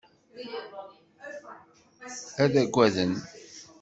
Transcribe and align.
Ad 2.43 2.53
agaden. 2.61 3.11